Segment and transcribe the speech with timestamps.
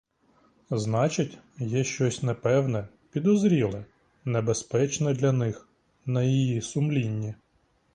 [0.71, 3.85] Значить, є щось непевне, підозріле,
[4.25, 5.69] небезпечне для них
[6.05, 7.35] на її сумлінні.